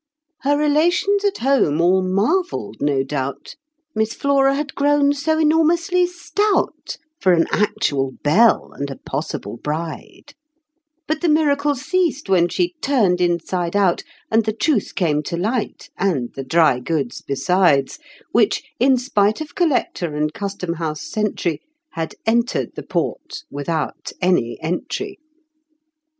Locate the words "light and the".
15.37-16.43